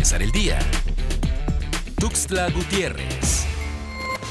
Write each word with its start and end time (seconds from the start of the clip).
empezar 0.00 0.22
el 0.22 0.32
día. 0.32 0.58
Tuxtla 1.98 2.48
Gutiérrez. 2.48 3.44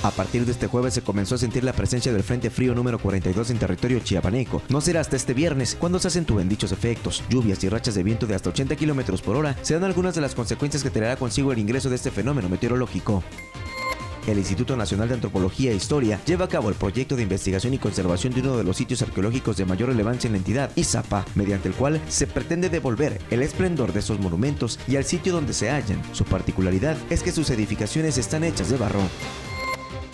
A 0.02 0.10
partir 0.10 0.44
de 0.44 0.52
este 0.52 0.66
jueves 0.66 0.96
se 0.96 1.04
comenzó 1.04 1.36
a 1.36 1.38
sentir 1.38 1.64
la 1.64 1.74
presencia 1.74 2.12
del 2.12 2.24
Frente 2.24 2.50
Frío 2.50 2.74
número 2.74 2.98
42 2.98 3.52
en 3.52 3.60
territorio 3.60 4.00
chiapaneco. 4.00 4.64
No 4.70 4.82
será 4.82 5.02
hasta 5.02 5.16
este 5.16 5.36
viernes 5.36 5.78
cuando 5.80 6.00
se 6.00 6.08
acentúen 6.08 6.50
dichos 6.50 6.72
efectos. 6.72 7.24
Lluvias 7.30 7.64
y 7.64 7.70
rachas 7.70 7.94
de 7.94 8.02
viento 8.02 8.26
de 8.26 8.34
hasta 8.34 8.50
80 8.50 8.78
kilómetros 8.78 9.22
por 9.22 9.36
hora 9.36 9.56
serán 9.62 9.84
algunas 9.84 10.16
de 10.16 10.22
las 10.22 10.34
consecuencias 10.34 10.82
que 10.82 10.90
traerá 10.90 11.18
consigo 11.18 11.52
el 11.52 11.60
ingreso 11.60 11.88
de 11.88 11.98
este 11.98 12.10
fenómeno 12.10 12.50
meteorológico. 12.50 13.24
El 14.30 14.38
Instituto 14.38 14.78
Nacional 14.78 15.08
de 15.08 15.16
Antropología 15.16 15.72
e 15.72 15.76
Historia 15.76 16.20
lleva 16.24 16.46
a 16.46 16.48
cabo 16.48 16.70
el 16.70 16.76
proyecto 16.76 17.16
de 17.16 17.24
investigación 17.24 17.74
y 17.74 17.80
conservación 17.80 18.32
de 18.32 18.42
uno 18.42 18.58
de 18.58 18.64
los 18.64 18.78
sitios 18.78 19.02
arqueológicos 19.02 19.58
de 19.58 19.66
mayor 19.66 19.90
relevancia 19.90 20.28
en 20.28 20.34
la 20.34 20.38
entidad, 20.38 20.72
Izapa, 20.76 21.26
mediante 21.34 21.68
el 21.68 21.74
cual 21.74 22.00
se 22.08 22.28
pretende 22.28 22.70
devolver 22.70 23.20
el 23.32 23.42
esplendor 23.42 23.92
de 23.92 24.02
esos 24.02 24.20
monumentos 24.20 24.80
y 24.88 24.98
al 24.98 25.04
sitio 25.04 25.34
donde 25.34 25.54
se 25.54 25.72
hallan. 25.72 26.00
Su 26.14 26.26
particularidad 26.26 26.96
es 27.10 27.24
que 27.24 27.32
sus 27.32 27.50
edificaciones 27.50 28.20
están 28.20 28.44
hechas 28.44 28.70
de 28.70 28.78
barro. 28.78 29.02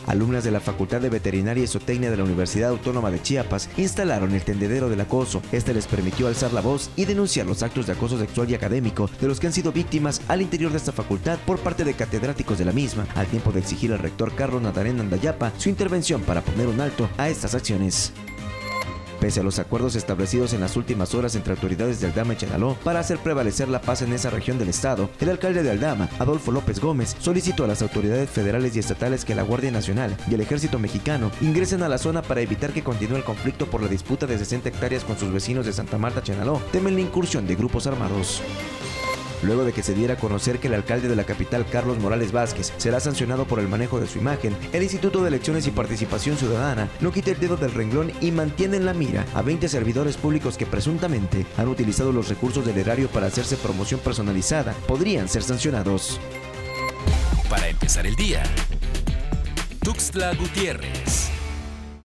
Alumnas 0.07 0.43
de 0.43 0.51
la 0.51 0.59
Facultad 0.59 1.01
de 1.01 1.09
Veterinaria 1.09 1.63
y 1.63 1.67
Zootecnia 1.67 2.11
de 2.11 2.17
la 2.17 2.23
Universidad 2.23 2.69
Autónoma 2.69 3.11
de 3.11 3.21
Chiapas 3.21 3.69
instalaron 3.77 4.33
el 4.33 4.43
tendedero 4.43 4.89
del 4.89 5.01
acoso. 5.01 5.41
Este 5.51 5.73
les 5.73 5.87
permitió 5.87 6.27
alzar 6.27 6.53
la 6.53 6.61
voz 6.61 6.89
y 6.95 7.05
denunciar 7.05 7.45
los 7.45 7.63
actos 7.63 7.87
de 7.87 7.93
acoso 7.93 8.19
sexual 8.19 8.49
y 8.49 8.55
académico 8.55 9.09
de 9.19 9.27
los 9.27 9.39
que 9.39 9.47
han 9.47 9.53
sido 9.53 9.71
víctimas 9.71 10.21
al 10.27 10.41
interior 10.41 10.71
de 10.71 10.77
esta 10.77 10.91
facultad 10.91 11.39
por 11.45 11.59
parte 11.59 11.83
de 11.83 11.93
catedráticos 11.93 12.57
de 12.57 12.65
la 12.65 12.71
misma, 12.71 13.07
al 13.15 13.27
tiempo 13.27 13.51
de 13.51 13.59
exigir 13.59 13.91
al 13.91 13.99
rector 13.99 14.33
Carlos 14.35 14.61
Nadarén 14.61 14.99
Andayapa 14.99 15.51
su 15.57 15.69
intervención 15.69 16.21
para 16.21 16.41
poner 16.41 16.67
un 16.67 16.81
alto 16.81 17.09
a 17.17 17.29
estas 17.29 17.55
acciones. 17.55 18.13
Pese 19.25 19.39
a 19.39 19.43
los 19.43 19.57
acuerdos 19.57 19.95
establecidos 19.95 20.53
en 20.53 20.61
las 20.61 20.77
últimas 20.77 21.15
horas 21.15 21.33
entre 21.33 21.53
autoridades 21.53 21.99
de 21.99 22.05
Aldama 22.05 22.33
y 22.33 22.37
Chenaló 22.37 22.77
para 22.83 22.99
hacer 22.99 23.17
prevalecer 23.17 23.67
la 23.67 23.81
paz 23.81 24.03
en 24.03 24.13
esa 24.13 24.29
región 24.29 24.59
del 24.59 24.69
estado, 24.69 25.09
el 25.19 25.29
alcalde 25.29 25.63
de 25.63 25.71
Aldama, 25.71 26.09
Adolfo 26.19 26.51
López 26.51 26.79
Gómez, 26.79 27.15
solicitó 27.17 27.63
a 27.63 27.67
las 27.67 27.81
autoridades 27.81 28.29
federales 28.29 28.75
y 28.75 28.79
estatales 28.79 29.25
que 29.25 29.33
la 29.33 29.41
Guardia 29.41 29.71
Nacional 29.71 30.15
y 30.29 30.35
el 30.35 30.41
Ejército 30.41 30.77
Mexicano 30.77 31.31
ingresen 31.41 31.81
a 31.81 31.89
la 31.89 31.97
zona 31.97 32.21
para 32.21 32.41
evitar 32.41 32.71
que 32.71 32.83
continúe 32.83 33.15
el 33.15 33.23
conflicto 33.23 33.65
por 33.65 33.81
la 33.81 33.87
disputa 33.87 34.27
de 34.27 34.37
60 34.37 34.69
hectáreas 34.69 35.03
con 35.03 35.17
sus 35.17 35.33
vecinos 35.33 35.65
de 35.65 35.73
Santa 35.73 35.97
Marta, 35.97 36.21
Chenaló. 36.21 36.61
Temen 36.71 36.93
la 36.93 37.01
incursión 37.01 37.47
de 37.47 37.55
grupos 37.55 37.87
armados 37.87 38.43
luego 39.45 39.63
de 39.63 39.73
que 39.73 39.83
se 39.83 39.93
diera 39.93 40.15
a 40.15 40.17
conocer 40.17 40.59
que 40.59 40.67
el 40.67 40.73
alcalde 40.73 41.07
de 41.07 41.15
la 41.15 41.23
capital, 41.23 41.65
Carlos 41.65 41.99
Morales 41.99 42.31
Vázquez, 42.31 42.73
será 42.77 42.99
sancionado 42.99 43.45
por 43.45 43.59
el 43.59 43.67
manejo 43.67 43.99
de 43.99 44.07
su 44.07 44.19
imagen, 44.19 44.55
el 44.73 44.83
Instituto 44.83 45.21
de 45.21 45.29
Elecciones 45.29 45.67
y 45.67 45.71
Participación 45.71 46.37
Ciudadana 46.37 46.89
no 46.99 47.11
quita 47.11 47.31
el 47.31 47.39
dedo 47.39 47.57
del 47.57 47.71
renglón 47.71 48.11
y 48.21 48.31
mantiene 48.31 48.77
en 48.77 48.85
la 48.85 48.93
mira 48.93 49.25
a 49.33 49.41
20 49.41 49.67
servidores 49.69 50.17
públicos 50.17 50.57
que 50.57 50.65
presuntamente 50.65 51.45
han 51.57 51.67
utilizado 51.67 52.11
los 52.11 52.29
recursos 52.29 52.65
del 52.65 52.77
erario 52.77 53.07
para 53.09 53.27
hacerse 53.27 53.57
promoción 53.57 53.99
personalizada. 53.99 54.73
Podrían 54.87 55.29
ser 55.29 55.43
sancionados. 55.43 56.19
Para 57.49 57.69
empezar 57.69 58.07
el 58.07 58.15
día, 58.15 58.43
Tuxtla 59.83 60.33
Gutiérrez. 60.35 61.34